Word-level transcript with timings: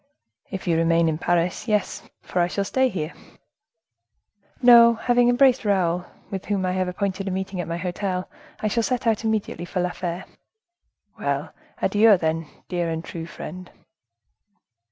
"If 0.49 0.65
you 0.67 0.77
remain 0.77 1.07
in 1.07 1.19
Paris, 1.19 1.67
yes; 1.67 2.01
for 2.23 2.39
I 2.39 2.47
shall 2.47 2.63
stay 2.63 2.89
here." 2.89 3.13
"No: 4.59 4.93
after 4.93 5.03
having 5.03 5.29
embraced 5.29 5.63
Raoul, 5.63 6.05
with 6.31 6.45
whom 6.45 6.65
I 6.65 6.71
have 6.71 6.87
appointed 6.87 7.27
a 7.27 7.29
meeting 7.29 7.61
at 7.61 7.67
my 7.67 7.77
hotel, 7.77 8.27
I 8.61 8.67
shall 8.67 8.81
set 8.81 9.05
out 9.05 9.23
immediately 9.23 9.65
for 9.65 9.79
La 9.79 9.91
Fere." 9.91 10.25
"Well, 11.19 11.53
adieu, 11.83 12.17
then, 12.17 12.47
dear 12.67 12.89
and 12.89 13.05
true 13.05 13.27
friend." 13.27 13.69